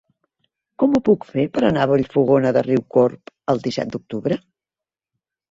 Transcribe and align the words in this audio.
Com 0.83 0.95
ho 0.95 1.01
puc 1.09 1.27
fer 1.33 1.43
per 1.57 1.63
anar 1.67 1.83
a 1.83 1.89
Vallfogona 1.91 2.55
de 2.57 2.65
Riucorb 2.69 3.31
el 3.55 3.63
disset 3.69 3.93
d'octubre? 3.95 4.41